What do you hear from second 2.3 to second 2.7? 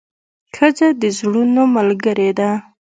ده.